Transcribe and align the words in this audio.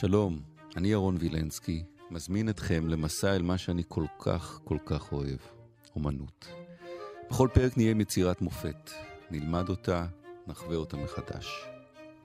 שלום, 0.00 0.42
אני 0.76 0.88
ירון 0.88 1.16
וילנסקי, 1.20 1.84
מזמין 2.10 2.48
אתכם 2.48 2.88
למסע 2.88 3.36
אל 3.36 3.42
מה 3.42 3.58
שאני 3.58 3.82
כל 3.88 4.04
כך 4.18 4.60
כל 4.64 4.78
כך 4.86 5.12
אוהב, 5.12 5.38
אומנות. 5.94 6.48
בכל 7.30 7.48
פרק 7.54 7.76
נהיה 7.76 7.90
עם 7.90 8.00
יצירת 8.00 8.42
מופת, 8.42 8.90
נלמד 9.30 9.68
אותה, 9.68 10.06
נחווה 10.46 10.76
אותה 10.76 10.96
מחדש. 10.96 11.46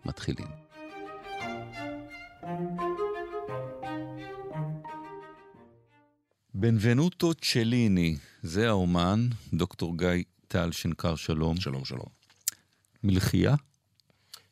מתחילים. 0.05 0.47
בנבנוטו 6.54 7.33
צ'ליני, 7.33 8.15
זה 8.43 8.68
האומן, 8.69 9.28
דוקטור 9.54 9.97
גיא 9.97 10.23
טל 10.47 10.71
שנקר 10.71 11.15
שלום. 11.15 11.57
שלום, 11.57 11.86
שלום. 11.86 12.10
מלחייה? 13.04 13.55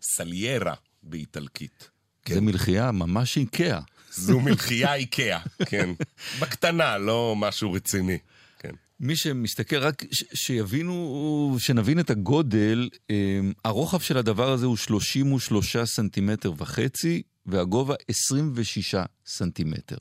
סליירה 0.01 0.75
באיטלקית. 1.03 1.92
זה 2.29 2.41
מלחייה 2.41 2.91
ממש 2.91 3.37
איקאה. 3.37 3.79
זו 4.11 4.39
מלחייה 4.39 4.93
איקאה, 4.95 5.39
כן. 5.65 5.89
בקטנה, 6.39 6.97
לא 6.97 7.35
משהו 7.37 7.71
רציני. 7.73 8.17
כן. 8.59 8.71
מי 8.99 9.15
שמסתכל, 9.15 9.75
רק 9.75 10.03
ש- 10.11 10.23
שיבינו, 10.33 11.55
שנבין 11.59 11.99
את 11.99 12.09
הגודל, 12.09 12.89
אמ, 13.09 13.53
הרוחב 13.65 13.99
של 13.99 14.17
הדבר 14.17 14.51
הזה 14.51 14.65
הוא 14.65 14.77
33 14.77 15.77
סנטימטר 15.77 16.53
וחצי, 16.57 17.21
והגובה 17.45 17.95
26 18.07 18.95
סנטימטר. 19.25 19.97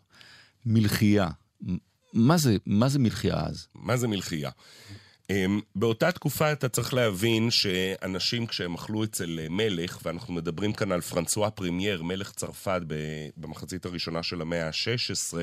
מלחייה. 0.67 1.29
מה 2.13 2.39
זה, 2.39 2.57
מה 2.67 2.89
זה 2.89 2.99
מלחייה 2.99 3.41
אז? 3.47 3.67
מה 3.75 3.97
זה 3.97 4.09
מלחייה? 4.09 4.51
Um, 5.33 5.61
באותה 5.75 6.13
תקופה 6.13 6.53
אתה 6.53 6.69
צריך 6.69 6.95
להבין 6.95 7.51
שאנשים 7.51 8.47
כשהם 8.47 8.75
אכלו 8.75 9.05
אצל 9.05 9.41
אה, 9.43 9.47
מלך, 9.51 9.99
ואנחנו 10.05 10.35
מדברים 10.35 10.73
כאן 10.73 10.93
על 10.93 11.01
פרנסואה 11.01 11.51
פרימייר, 11.51 12.03
מלך 12.03 12.33
צרפת 12.33 12.81
במחצית 13.37 13.85
הראשונה 13.85 14.23
של 14.23 14.41
המאה 14.41 14.67
ה-16, 14.67 15.39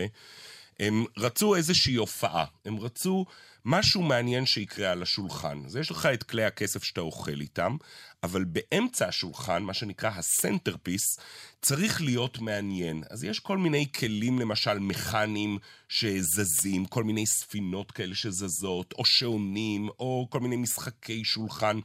הם 0.79 1.05
רצו 1.17 1.55
איזושהי 1.55 1.95
הופעה, 1.95 2.45
הם 2.65 2.79
רצו 2.79 3.25
משהו 3.71 4.01
מעניין 4.01 4.45
שיקרה 4.45 4.91
על 4.91 5.01
השולחן. 5.01 5.61
אז 5.65 5.75
יש 5.75 5.91
לך 5.91 6.05
את 6.05 6.23
כלי 6.23 6.45
הכסף 6.45 6.83
שאתה 6.83 7.01
אוכל 7.01 7.41
איתם, 7.41 7.77
אבל 8.23 8.43
באמצע 8.43 9.07
השולחן, 9.07 9.63
מה 9.63 9.73
שנקרא 9.73 10.09
ה 10.09 10.18
centerpiece, 10.18 11.19
צריך 11.61 12.01
להיות 12.01 12.39
מעניין. 12.39 13.03
אז 13.09 13.23
יש 13.23 13.39
כל 13.39 13.57
מיני 13.57 13.91
כלים, 13.91 14.39
למשל 14.39 14.79
מכניים 14.79 15.57
שזזים, 15.89 16.85
כל 16.85 17.03
מיני 17.03 17.25
ספינות 17.25 17.91
כאלה 17.91 18.15
שזזות, 18.15 18.93
או 18.97 19.05
שעונים, 19.05 19.89
או 19.99 20.27
כל 20.29 20.39
מיני 20.39 20.55
משחקי 20.55 21.23
שולחן. 21.23 21.79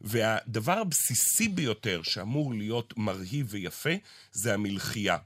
והדבר 0.00 0.78
הבסיסי 0.78 1.48
ביותר 1.48 2.02
שאמור 2.02 2.54
להיות 2.54 2.94
מרהיב 2.96 3.46
ויפה, 3.50 3.94
זה 4.32 4.54
המלחייה. 4.54 5.16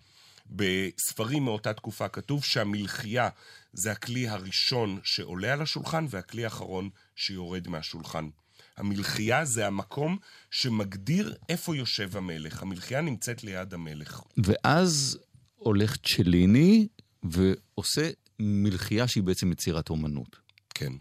בספרים 0.47 1.45
מאותה 1.45 1.73
תקופה 1.73 2.09
כתוב 2.09 2.45
שהמלחייה 2.45 3.28
זה 3.73 3.92
הכלי 3.92 4.28
הראשון 4.28 5.01
שעולה 5.03 5.53
על 5.53 5.62
השולחן 5.62 6.06
והכלי 6.11 6.45
האחרון 6.45 6.91
שיורד 7.17 7.69
מהשולחן. 7.69 8.28
המלחייה 8.77 9.45
זה 9.45 9.67
המקום 9.67 10.19
שמגדיר 10.51 11.34
איפה 11.48 11.77
יושב 11.77 12.17
המלך. 12.17 12.62
המלחייה 12.62 13.01
נמצאת 13.01 13.45
ליד 13.45 13.75
המלך. 13.75 14.20
ואז 14.36 15.19
הולך 15.55 15.97
צ'ליני 15.97 16.89
ועושה 17.23 18.11
מלחייה 18.41 19.08
שהיא 19.08 19.23
בעצם 19.23 19.53
יצירת 19.53 19.91
אומנות. 19.91 20.36
כן. 20.75 20.92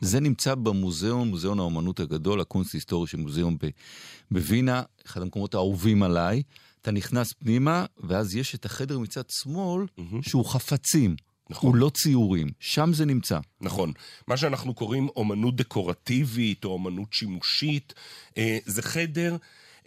זה 0.00 0.20
נמצא 0.20 0.54
במוזיאון, 0.54 1.28
מוזיאון 1.28 1.58
האומנות 1.58 2.00
הגדול, 2.00 2.40
הקונסט 2.40 2.74
היסטורי 2.74 3.06
של 3.06 3.16
מוזיאון 3.16 3.56
בווינה, 4.30 4.82
אחד 5.06 5.22
המקומות 5.22 5.54
האהובים 5.54 6.02
עליי. 6.02 6.42
אתה 6.82 6.90
נכנס 6.90 7.32
פנימה, 7.32 7.84
ואז 7.98 8.36
יש 8.36 8.54
את 8.54 8.64
החדר 8.64 8.98
מצד 8.98 9.22
שמאל, 9.30 9.86
שהוא 10.22 10.44
חפצים. 10.44 11.16
נכון. 11.50 11.68
הוא 11.68 11.76
לא 11.76 11.90
ציורים, 11.94 12.48
שם 12.60 12.92
זה 12.92 13.04
נמצא. 13.04 13.38
נכון. 13.60 13.92
מה 14.26 14.36
שאנחנו 14.36 14.74
קוראים 14.74 15.08
אומנות 15.16 15.56
דקורטיבית 15.56 16.64
או 16.64 16.70
אומנות 16.70 17.12
שימושית, 17.12 17.94
אה, 18.38 18.58
זה 18.66 18.82
חדר 18.82 19.36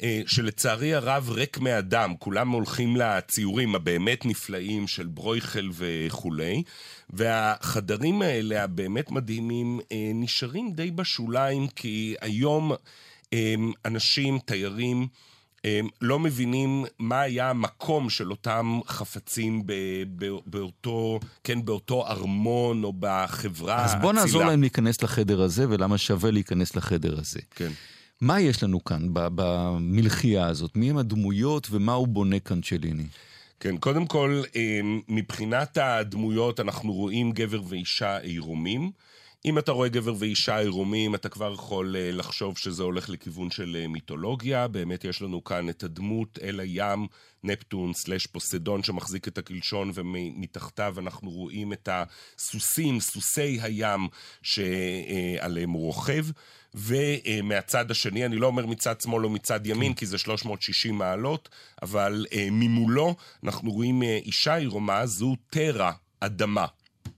אה, 0.01 0.21
שלצערי 0.27 0.93
הרב 0.93 1.29
ריק 1.29 1.57
מאדם. 1.57 2.13
כולם 2.19 2.49
הולכים 2.49 2.95
לציורים 2.95 3.75
הבאמת 3.75 4.25
נפלאים 4.25 4.87
של 4.87 5.07
ברויכל 5.07 5.69
וכולי, 5.73 6.63
והחדרים 7.09 8.21
האלה 8.21 8.63
הבאמת 8.63 9.11
מדהימים 9.11 9.79
אה, 9.91 10.11
נשארים 10.13 10.71
די 10.73 10.91
בשוליים, 10.91 11.67
כי 11.67 12.15
היום 12.21 12.71
אה, 13.33 13.55
אנשים, 13.85 14.39
תיירים, 14.39 15.07
לא 16.01 16.19
מבינים 16.19 16.85
מה 16.99 17.21
היה 17.21 17.49
המקום 17.49 18.09
של 18.09 18.31
אותם 18.31 18.79
חפצים 18.87 19.63
ב, 19.65 19.73
ב, 20.15 20.25
באותו, 20.45 21.19
כן, 21.43 21.65
באותו 21.65 22.07
ארמון 22.07 22.83
או 22.83 22.93
בחברה 22.99 23.85
אז 23.85 23.95
בוא 24.01 24.13
נעזור 24.13 24.25
האצילה. 24.25 24.45
להם 24.45 24.61
להיכנס 24.61 25.03
לחדר 25.03 25.41
הזה, 25.41 25.69
ולמה 25.69 25.97
שווה 25.97 26.31
להיכנס 26.31 26.75
לחדר 26.75 27.19
הזה. 27.19 27.39
כן. 27.55 27.71
מה 28.21 28.41
יש 28.41 28.63
לנו 28.63 28.83
כאן 28.83 29.07
במלחייה 29.13 30.47
הזאת? 30.47 30.75
מי 30.75 30.89
הם 30.89 30.97
הדמויות 30.97 31.67
ומה 31.71 31.93
הוא 31.93 32.07
בונה 32.07 32.39
כאן 32.39 32.61
צ'ליני? 32.61 33.05
כן, 33.59 33.77
קודם 33.77 34.05
כל, 34.05 34.43
אמ, 34.55 35.01
מבחינת 35.07 35.77
הדמויות, 35.81 36.59
אנחנו 36.59 36.93
רואים 36.93 37.31
גבר 37.31 37.61
ואישה 37.67 38.17
עירומים. 38.17 38.91
אם 39.45 39.57
אתה 39.57 39.71
רואה 39.71 39.89
גבר 39.89 40.13
ואישה 40.19 40.57
עירומים, 40.57 41.15
אתה 41.15 41.29
כבר 41.29 41.53
יכול 41.53 41.95
אה, 41.95 42.11
לחשוב 42.11 42.57
שזה 42.57 42.83
הולך 42.83 43.09
לכיוון 43.09 43.51
של 43.51 43.77
אה, 43.79 43.87
מיתולוגיה. 43.87 44.67
באמת 44.67 45.03
יש 45.05 45.21
לנו 45.21 45.43
כאן 45.43 45.69
את 45.69 45.83
הדמות 45.83 46.39
אל 46.43 46.59
הים, 46.59 47.07
נפטון 47.43 47.93
סלש 47.93 48.27
פוסדון 48.27 48.83
שמחזיק 48.83 49.27
את 49.27 49.37
הקלשון, 49.37 49.91
ומתחתיו 49.93 50.95
אנחנו 50.99 51.29
רואים 51.29 51.73
את 51.73 51.89
הסוסים, 51.91 52.99
סוסי 52.99 53.57
הים 53.61 54.07
שעליהם 54.41 55.69
הוא 55.69 55.85
רוכב. 55.85 56.25
ומהצד 56.73 57.91
השני, 57.91 58.25
אני 58.25 58.35
לא 58.35 58.47
אומר 58.47 58.65
מצד 58.65 59.01
שמאל 59.01 59.25
או 59.25 59.29
מצד 59.29 59.67
ימין, 59.67 59.93
כי 59.93 60.05
זה 60.05 60.17
360 60.17 60.97
מעלות, 60.97 61.49
אבל 61.81 62.25
אה, 62.33 62.47
ממולו 62.51 63.15
אנחנו 63.43 63.71
רואים 63.71 64.03
אה, 64.03 64.19
אישה 64.25 64.55
עירומה, 64.55 65.05
זו 65.05 65.35
טרה, 65.49 65.91
אדמה. 66.19 66.65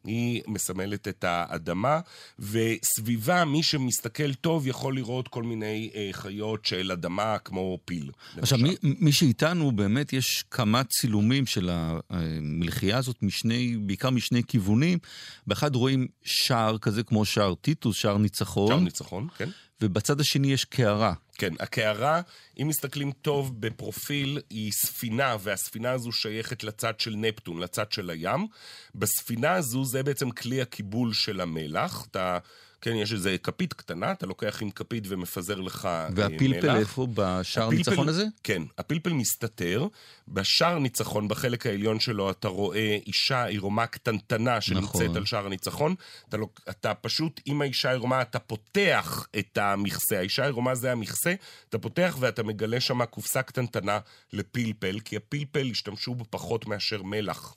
היא 0.07 0.41
מסמלת 0.47 1.07
את 1.07 1.23
האדמה, 1.23 1.99
וסביבה, 2.39 3.45
מי 3.45 3.63
שמסתכל 3.63 4.33
טוב 4.33 4.67
יכול 4.67 4.95
לראות 4.95 5.27
כל 5.27 5.43
מיני 5.43 5.89
אה, 5.95 6.09
חיות 6.11 6.65
של 6.65 6.91
אדמה, 6.91 7.37
כמו 7.37 7.77
פיל. 7.85 8.11
עכשיו, 8.37 8.59
למשל. 8.59 8.77
מי, 8.83 8.95
מי 8.99 9.11
שאיתנו, 9.11 9.71
באמת 9.71 10.13
יש 10.13 10.43
כמה 10.51 10.83
צילומים 10.83 11.45
של 11.45 11.69
המלחייה 12.09 12.97
הזאת, 12.97 13.23
משני, 13.23 13.77
בעיקר 13.77 14.09
משני 14.09 14.43
כיוונים. 14.43 14.99
באחד 15.47 15.75
רואים 15.75 16.07
שער 16.23 16.77
כזה 16.77 17.03
כמו 17.03 17.25
שער 17.25 17.53
טיטוס, 17.55 17.97
שער 17.97 18.17
ניצחון, 18.17 18.67
שער 18.67 18.79
ניצחון, 18.79 19.27
כן? 19.37 19.49
ובצד 19.81 20.19
השני 20.19 20.53
יש 20.53 20.65
קערה. 20.65 21.13
כן, 21.33 21.53
הקערה, 21.59 22.21
אם 22.61 22.67
מסתכלים 22.67 23.11
טוב 23.11 23.61
בפרופיל, 23.61 24.39
היא 24.49 24.71
ספינה, 24.71 25.35
והספינה 25.39 25.91
הזו 25.91 26.11
שייכת 26.11 26.63
לצד 26.63 26.99
של 26.99 27.15
נפטון, 27.15 27.59
לצד 27.59 27.91
של 27.91 28.09
הים. 28.09 28.47
בספינה 28.95 29.53
הזו 29.53 29.85
זה 29.85 30.03
בעצם 30.03 30.31
כלי 30.31 30.61
הקיבול 30.61 31.13
של 31.13 31.41
המלח. 31.41 32.07
אתה, 32.11 32.37
כן, 32.81 32.95
יש 32.95 33.13
איזה 33.13 33.37
כפית 33.43 33.73
קטנה, 33.73 34.11
אתה 34.11 34.25
לוקח 34.25 34.61
עם 34.61 34.71
כפית 34.71 35.03
ומפזר 35.07 35.55
לך 35.55 35.85
אה, 35.85 36.07
והפלפל 36.15 36.71
מלח. 36.71 36.75
איפה? 36.75 37.07
בשער 37.13 37.67
הניצחון 37.67 38.09
הזה? 38.09 38.25
כן, 38.43 38.61
הפלפל 38.77 39.13
מסתתר. 39.13 39.87
בשער 40.27 40.79
ניצחון, 40.79 41.27
בחלק 41.27 41.65
העליון 41.65 41.99
שלו, 41.99 42.31
אתה 42.31 42.47
רואה 42.47 42.97
אישה 43.07 43.45
עירומה 43.45 43.87
קטנטנה 43.87 44.61
שנמצאת 44.61 45.01
נכון. 45.01 45.17
על 45.17 45.25
שער 45.25 45.45
הניצחון. 45.45 45.95
אתה, 46.29 46.37
לא, 46.37 46.47
אתה 46.69 46.93
פשוט, 46.93 47.41
עם 47.45 47.61
האישה 47.61 47.89
העירומה, 47.89 48.21
אתה 48.21 48.39
פותח 48.39 49.27
את 49.39 49.57
המכסה. 49.57 50.17
האישה 50.17 50.43
העירומה 50.43 50.75
זה 50.75 50.91
המכסה, 50.91 51.33
אתה 51.69 51.77
פותח 51.77 52.17
ואתה 52.19 52.43
מגלה 52.43 52.81
שם 52.81 53.05
קופסה 53.05 53.41
קטנטנה 53.41 53.99
לפלפל, 54.33 54.99
כי 54.99 55.15
הפלפל 55.15 55.67
השתמשו 55.71 56.15
בו 56.15 56.25
פחות 56.29 56.67
מאשר 56.67 57.03
מלח. 57.03 57.55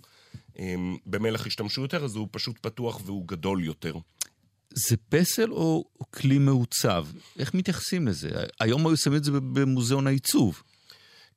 אמ, 0.59 0.97
במלח 1.07 1.47
השתמשו 1.47 1.83
יותר, 1.83 2.05
אז 2.05 2.17
הוא 2.17 2.29
פשוט 2.31 2.59
פתוח 2.59 3.01
והוא 3.05 3.29
גדול 3.29 3.65
יותר. 3.65 3.95
זה 4.75 4.97
פסל 5.09 5.51
או 5.51 5.85
כלי 6.11 6.39
מעוצב? 6.39 7.07
איך 7.39 7.55
מתייחסים 7.55 8.09
לזה? 8.09 8.31
היום 8.61 8.87
היו 8.87 8.97
שמים 8.97 9.17
את 9.17 9.25
זה 9.25 9.33
במוזיאון 9.33 10.07
העיצוב. 10.07 10.63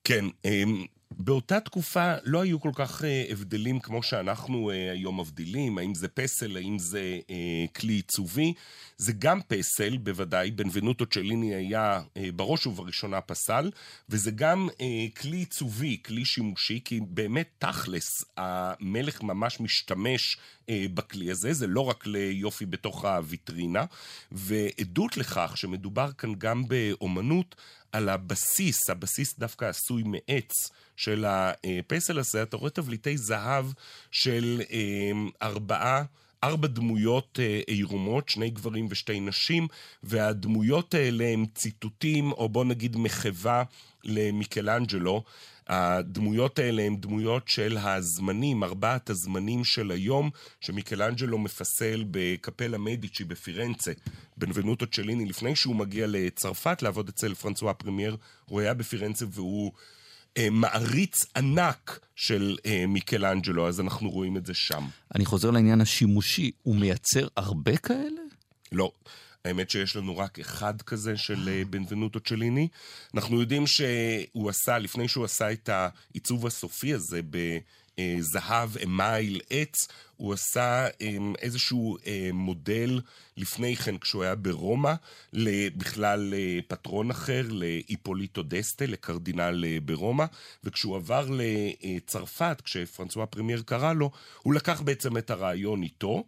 כן, 0.04 0.26
אמ, 0.46 0.86
באותה 1.12 1.60
תקופה 1.60 2.14
לא 2.24 2.42
היו 2.42 2.60
כל 2.60 2.72
כך 2.76 3.04
אה, 3.04 3.26
הבדלים 3.30 3.80
כמו 3.80 4.04
שאנחנו 4.04 4.72
אה, 4.72 4.92
היום 4.92 5.20
מבדילים, 5.20 5.78
האם 5.78 5.96
זה 5.96 6.08
פסל, 6.08 6.58
האם 6.58 6.80
זה 6.80 7.20
אה, 7.30 7.66
כלי 7.76 7.94
עיצובי. 7.94 8.54
זה 8.98 9.14
גם 9.20 9.40
פסל, 9.48 9.98
בוודאי, 9.98 10.52
בנבנוטו 10.52 11.06
צ'ליני 11.06 11.56
היה 11.56 12.02
אה, 12.18 12.30
בראש 12.36 12.68
ובראשונה 12.68 13.22
פסל, 13.22 13.72
וזה 14.10 14.32
גם 14.32 14.70
אה, 14.82 15.06
כלי 15.22 15.38
עיצובי, 15.38 15.98
כלי 16.06 16.26
שימושי, 16.26 16.80
כי 16.86 17.00
באמת 17.08 17.50
תכלס, 17.60 18.10
המלך 18.38 19.24
ממש 19.24 19.60
משתמש 19.60 20.38
בכלי 20.70 21.32
הזה, 21.32 21.54
זה 21.54 21.68
לא 21.68 21.82
רק 21.82 22.08
ליופי 22.08 22.66
בתוך 22.66 23.06
הוויטרינה, 23.06 23.86
ועדות 24.32 25.18
לכך 25.18 25.54
שמדובר 25.56 26.12
כאן 26.12 26.34
גם 26.38 26.68
באומנות 26.68 27.56
על 27.92 28.10
הבסיס, 28.10 28.90
הבסיס 28.90 29.40
דווקא 29.40 29.66
עשוי 29.66 30.04
מעץ 30.06 30.70
של 30.96 31.26
הפסל 31.28 32.20
הזה, 32.20 32.44
אתה 32.44 32.58
רואה 32.58 32.70
תבליטי 32.70 33.18
זהב 33.18 33.66
של 34.12 34.62
אה, 34.72 35.12
ארבעה 35.42 36.04
ארבע 36.44 36.68
דמויות 36.68 37.40
אה, 37.42 37.62
עירומות, 37.68 38.30
שני 38.30 38.50
גברים 38.50 38.88
ושתי 38.90 39.20
נשים, 39.20 39.68
והדמויות 40.04 40.94
האלה 40.94 41.26
הם 41.28 41.46
ציטוטים, 41.56 42.32
או 42.32 42.50
בוא 42.50 42.66
נגיד 42.66 42.98
מחווה 42.98 43.64
למיקלנג'לו. 44.04 45.24
הדמויות 45.68 46.60
האלה 46.60 46.82
הן 46.82 46.96
דמויות 46.96 47.48
של 47.48 47.78
הזמנים, 47.78 48.64
ארבעת 48.64 49.10
הזמנים 49.10 49.64
של 49.64 49.92
היום, 49.92 50.30
שמיקלנג'לו 50.62 51.38
מפסל 51.38 52.06
בקפלה 52.12 52.78
מדיצ'י 52.78 53.24
בפירנצה, 53.24 53.92
בנבנוטו 54.38 54.86
צ'ליני, 54.88 55.26
לפני 55.26 55.56
שהוא 55.56 55.76
מגיע 55.76 56.06
לצרפת 56.10 56.82
לעבוד 56.82 57.10
אצל 57.10 57.34
פרנסואה 57.34 57.74
פרמייר, 57.74 58.18
הוא 58.46 58.60
היה 58.60 58.74
בפירנצה 58.74 59.26
והוא... 59.32 59.72
אה, 60.38 60.50
מעריץ 60.52 61.26
ענק 61.36 62.00
של 62.16 62.58
אה, 62.66 62.86
מיקלאנג'לו, 62.88 63.68
אז 63.68 63.80
אנחנו 63.80 64.10
רואים 64.10 64.38
את 64.38 64.46
זה 64.46 64.54
שם. 64.54 64.84
אני 65.16 65.26
חוזר 65.26 65.52
לעניין 65.52 65.82
השימושי, 65.82 66.52
הוא 66.64 66.76
מייצר 66.76 67.28
הרבה 67.38 67.78
כאלה? 67.78 68.22
לא. 68.72 68.92
האמת 69.46 69.70
שיש 69.70 69.96
לנו 69.96 70.18
רק 70.18 70.40
אחד 70.40 70.82
כזה 70.82 71.18
של 71.18 71.50
אה, 71.50 71.62
בנבנוטו 71.70 72.20
צ'ליני. 72.20 72.68
אנחנו 73.14 73.42
יודעים 73.42 73.68
שהוא 73.68 74.50
עשה, 74.50 74.78
לפני 74.78 75.08
שהוא 75.08 75.26
עשה 75.26 75.52
את 75.52 75.70
העיצוב 75.70 76.48
הסופי 76.48 76.94
הזה 76.94 77.22
בזהב, 77.30 78.78
אמייל, 78.84 79.42
עץ, 79.50 79.88
הוא 80.18 80.34
עשה 80.34 80.88
אמ, 81.02 81.34
איזשהו 81.40 81.98
אה, 82.08 82.30
מודל 82.34 83.02
לפני 83.38 83.76
כן, 83.76 83.98
כשהוא 83.98 84.24
היה 84.24 84.36
ברומא, 84.36 84.94
בכלל 85.76 86.34
לפטרון 86.36 87.12
אחר, 87.12 87.46
לאיפוליטו 87.50 88.44
דסטה, 88.44 88.86
לקרדינל 88.86 89.66
אה, 89.68 89.78
ברומא, 89.86 90.26
וכשהוא 90.64 90.96
עבר 90.96 91.28
לצרפת, 91.30 92.62
כשפרנסואה 92.66 93.26
פרמייר 93.26 93.62
קרא 93.66 93.94
לו, 93.94 94.12
הוא 94.44 94.54
לקח 94.54 94.82
בעצם 94.82 95.18
את 95.18 95.30
הרעיון 95.30 95.84
איתו. 95.84 96.24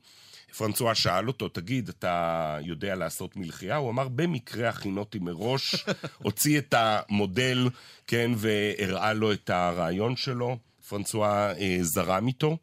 פרנסואה 0.57 0.96
שאל 0.96 1.28
אותו, 1.28 1.50
תגיד, 1.50 1.90
אתה 1.90 2.57
יודע 2.62 2.96
לעשות 2.96 3.36
מלחייה? 3.36 3.75
הוא 3.75 3.90
אמר, 3.90 4.07
במקרה 4.07 4.69
הכינותי 4.69 5.19
מראש, 5.19 5.75
הוציא 6.24 6.57
את 6.57 6.74
המודל, 6.78 7.69
כן, 8.07 8.31
והראה 8.38 9.13
לו 9.13 9.34
את 9.34 9.50
הרעיון 9.50 10.16
שלו. 10.16 10.57
פרנסואה 10.90 11.54
אה, 11.57 11.78
זרם 11.81 12.28
איתו. 12.28 12.57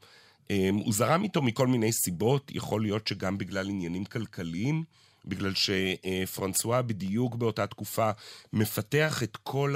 אה, 0.51 0.69
הוא 0.73 0.93
זרם 0.93 1.23
איתו 1.23 1.43
מכל 1.43 1.67
מיני 1.67 1.93
סיבות, 1.93 2.51
יכול 2.55 2.83
להיות 2.83 3.09
שגם 3.09 3.39
בגלל 3.39 3.69
עניינים 3.69 4.05
כלכליים. 4.05 4.85
בגלל 5.25 5.53
שפרנסואה 5.55 6.83
בדיוק 6.83 7.35
באותה 7.35 7.67
תקופה 7.67 8.11
מפתח 8.53 9.23
את 9.23 9.37
כל 9.37 9.75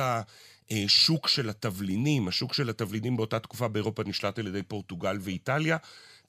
השוק 0.70 1.28
של 1.28 1.48
התבלינים. 1.48 2.28
השוק 2.28 2.54
של 2.54 2.70
התבלינים 2.70 3.16
באותה 3.16 3.38
תקופה 3.38 3.68
באירופה 3.68 4.02
נשלט 4.06 4.38
על 4.38 4.46
ידי 4.46 4.62
פורטוגל 4.62 5.18
ואיטליה. 5.20 5.76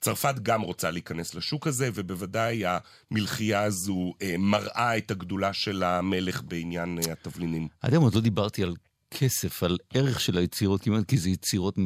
צרפת 0.00 0.34
גם 0.42 0.60
רוצה 0.60 0.90
להיכנס 0.90 1.34
לשוק 1.34 1.66
הזה, 1.66 1.90
ובוודאי 1.94 2.62
המלחייה 3.10 3.62
הזו 3.62 4.12
אה, 4.22 4.34
מראה 4.38 4.96
את 4.96 5.10
הגדולה 5.10 5.52
של 5.52 5.82
המלך 5.82 6.42
בעניין 6.42 6.98
אה, 6.98 7.12
התבלינים. 7.12 7.68
עד 7.82 7.92
היום 7.92 8.04
עוד 8.04 8.14
לא 8.14 8.20
דיברתי 8.20 8.62
על 8.62 8.74
כסף, 9.10 9.62
על 9.62 9.78
ערך 9.94 10.20
של 10.20 10.38
היצירות 10.38 10.82
כמעט, 10.82 11.04
כי 11.04 11.18
זה 11.18 11.30
יצירות... 11.30 11.76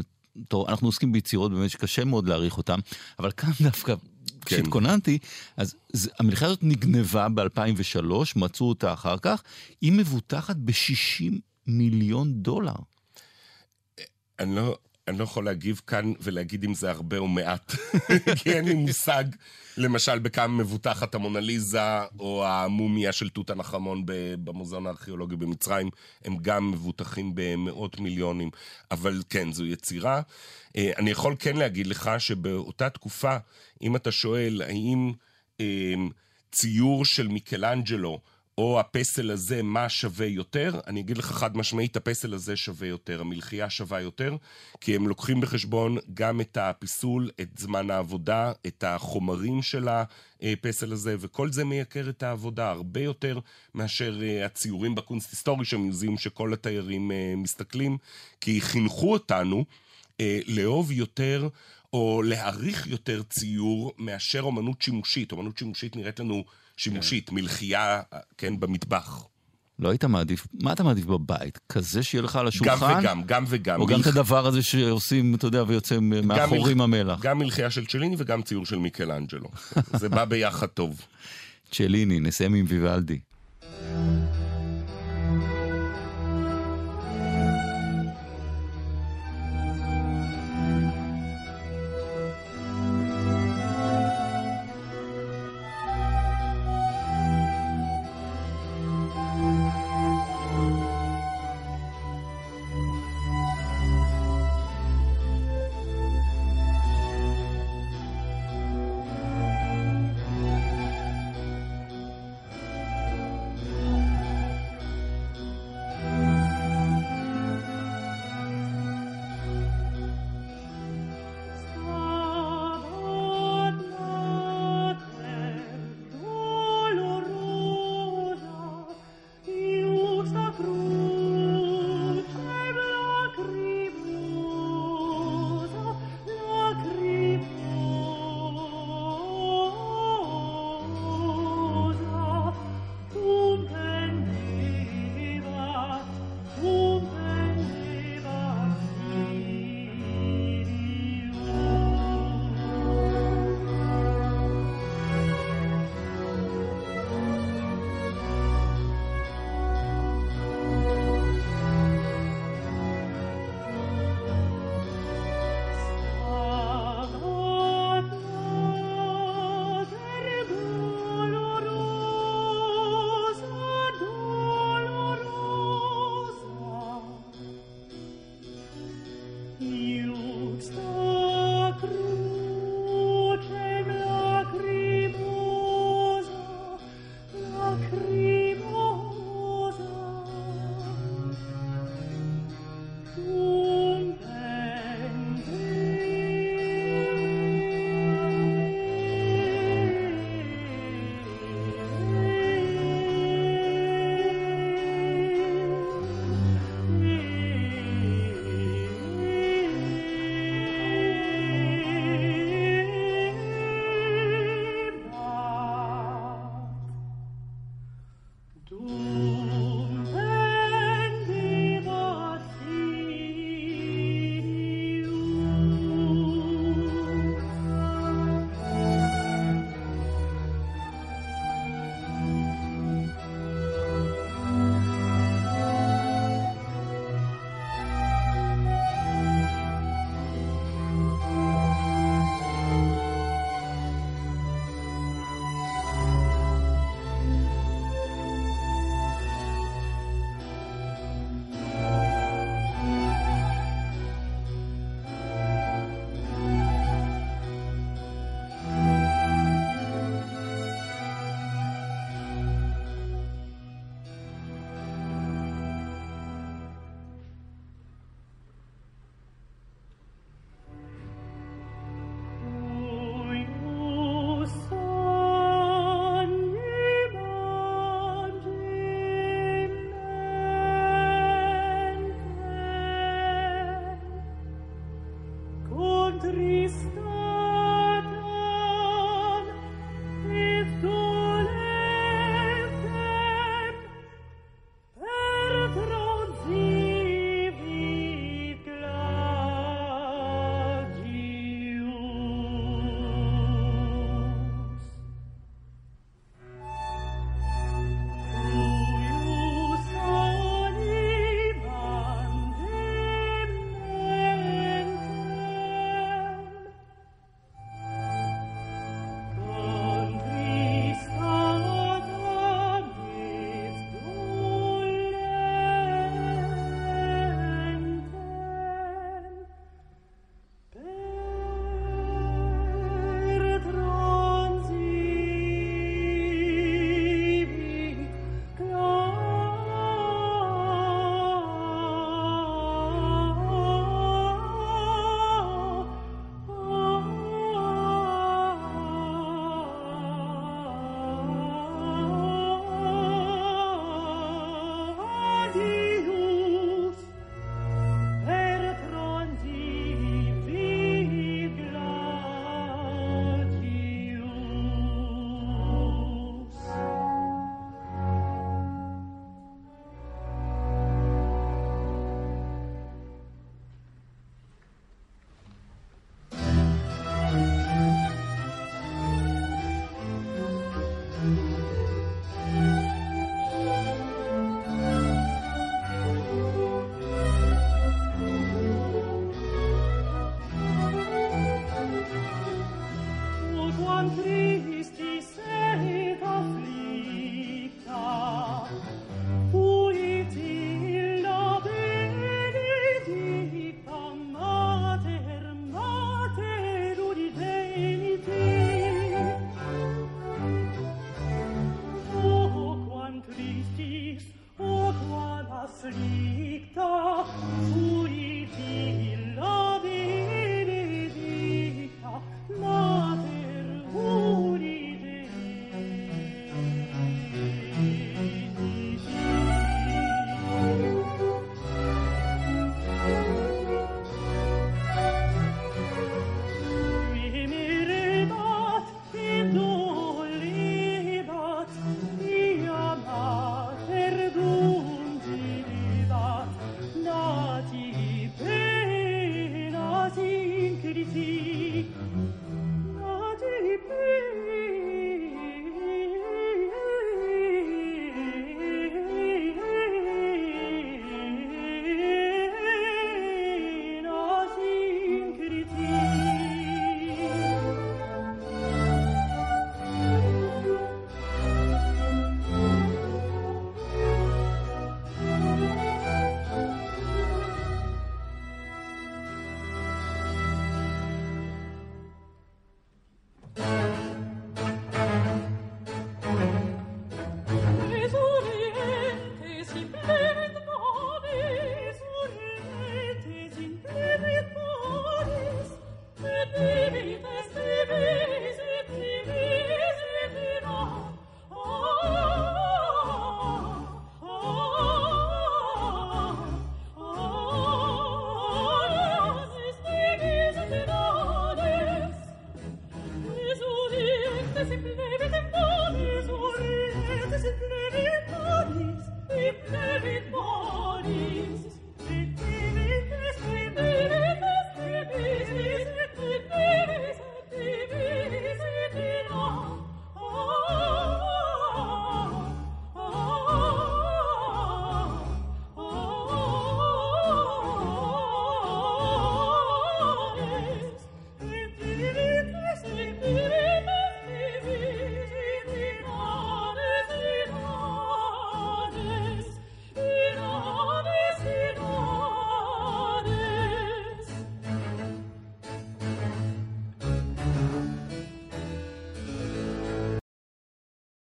טוב, 0.48 0.68
אנחנו 0.68 0.88
עוסקים 0.88 1.12
ביצירות 1.12 1.52
באמת 1.52 1.70
שקשה 1.70 2.04
מאוד 2.04 2.28
להעריך 2.28 2.56
אותן, 2.56 2.78
אבל 3.18 3.30
כאן 3.30 3.50
דווקא 3.60 3.94
כן. 3.94 4.56
כשהתכוננתי, 4.56 5.18
אז 5.56 5.74
זה, 5.92 6.10
המלחמה 6.18 6.48
הזאת 6.48 6.62
נגנבה 6.62 7.28
ב-2003, 7.28 8.12
מצאו 8.36 8.68
אותה 8.68 8.92
אחר 8.92 9.18
כך, 9.18 9.42
היא 9.80 9.92
מבוטחת 9.92 10.56
ב-60 10.56 11.32
מיליון 11.66 12.32
דולר. 12.32 12.74
אני 14.38 14.56
לא, 14.56 14.78
אני 15.08 15.18
לא 15.18 15.24
יכול 15.24 15.44
להגיב 15.44 15.80
כאן 15.86 16.12
ולהגיד 16.20 16.64
אם 16.64 16.74
זה 16.74 16.90
הרבה 16.90 17.18
או 17.18 17.28
מעט, 17.28 17.72
כי 18.38 18.52
אין 18.52 18.64
לי 18.64 18.74
מושג, 18.74 19.24
למשל, 19.76 20.18
בכמה 20.18 20.46
מבוטחת 20.48 21.14
המונליזה 21.14 21.80
או 22.20 22.46
המומיה 22.46 23.12
של 23.12 23.28
תות 23.28 23.50
הנחמון 23.50 24.02
במוזיאון 24.44 24.86
הארכיאולוגי 24.86 25.36
במצרים, 25.36 25.90
הם 26.24 26.36
גם 26.42 26.70
מבוטחים 26.70 27.32
במאות 27.34 28.00
מיליונים. 28.00 28.50
אבל 28.90 29.22
כן, 29.30 29.52
זו 29.52 29.66
יצירה. 29.66 30.22
אה, 30.76 30.90
אני 30.98 31.10
יכול 31.10 31.36
כן 31.38 31.56
להגיד 31.56 31.86
לך 31.86 32.10
שבאותה 32.18 32.90
תקופה, 32.90 33.36
אם 33.82 33.96
אתה 33.96 34.12
שואל 34.12 34.62
האם 34.66 35.12
אה, 35.60 35.94
ציור 36.52 37.04
של 37.04 37.28
מיקלנג'לו, 37.28 38.20
או 38.62 38.80
הפסל 38.80 39.30
הזה, 39.30 39.62
מה 39.62 39.88
שווה 39.88 40.26
יותר? 40.26 40.80
אני 40.86 41.00
אגיד 41.00 41.18
לך 41.18 41.26
חד 41.26 41.56
משמעית, 41.56 41.96
הפסל 41.96 42.34
הזה 42.34 42.56
שווה 42.56 42.88
יותר, 42.88 43.20
המלחייה 43.20 43.70
שווה 43.70 44.00
יותר, 44.00 44.36
כי 44.80 44.96
הם 44.96 45.08
לוקחים 45.08 45.40
בחשבון 45.40 45.98
גם 46.14 46.40
את 46.40 46.56
הפיסול, 46.56 47.30
את 47.40 47.48
זמן 47.58 47.90
העבודה, 47.90 48.52
את 48.66 48.84
החומרים 48.84 49.62
של 49.62 49.88
הפסל 50.42 50.92
הזה, 50.92 51.16
וכל 51.18 51.52
זה 51.52 51.64
מייקר 51.64 52.08
את 52.08 52.22
העבודה 52.22 52.70
הרבה 52.70 53.00
יותר 53.00 53.38
מאשר 53.74 54.22
אה, 54.22 54.46
הציורים 54.46 54.94
בקונסט 54.94 55.30
היסטורי 55.30 55.64
של 55.64 55.76
מיוזיאום 55.76 56.18
שכל 56.18 56.52
התיירים 56.52 57.12
אה, 57.12 57.34
מסתכלים, 57.36 57.98
כי 58.40 58.60
חינכו 58.60 59.12
אותנו 59.12 59.64
אה, 60.20 60.40
לאהוב 60.46 60.92
יותר 60.92 61.48
או 61.92 62.22
להעריך 62.22 62.86
יותר 62.86 63.22
ציור 63.22 63.92
מאשר 63.98 64.40
אומנות 64.40 64.82
שימושית. 64.82 65.32
אומנות 65.32 65.58
שימושית 65.58 65.96
נראית 65.96 66.20
לנו 66.20 66.44
שימושית, 66.76 67.28
כן. 67.28 67.34
מלחייה, 67.34 68.00
כן, 68.38 68.60
במטבח. 68.60 69.24
לא 69.78 69.88
היית 69.88 70.04
מעדיף, 70.04 70.46
מה 70.60 70.72
אתה 70.72 70.84
מעדיף 70.84 71.04
בבית? 71.04 71.58
כזה 71.68 72.02
שיהיה 72.02 72.22
לך 72.22 72.36
על 72.36 72.48
השולחן? 72.48 72.92
גם 72.92 72.98
וגם, 72.98 73.22
גם 73.26 73.44
וגם. 73.48 73.80
או 73.80 73.86
גם 73.86 74.00
את 74.00 74.06
הדבר 74.06 74.46
הזה 74.46 74.62
שעושים, 74.62 75.34
אתה 75.34 75.46
יודע, 75.46 75.64
ויוצא 75.66 75.98
מאחורים 76.00 76.80
המלח. 76.80 77.20
גם 77.20 77.38
מלחייה 77.38 77.70
של 77.70 77.86
צ'ליני 77.86 78.16
וגם 78.18 78.42
ציור 78.42 78.66
של 78.66 78.78
מיקלאנג'לו. 78.78 79.48
זה 80.00 80.08
בא 80.08 80.24
ביחד 80.24 80.66
טוב. 80.66 81.00
צ'ליני, 81.70 82.20
נסיים 82.20 82.54
עם 82.54 82.64
ויוולדי. 82.68 83.18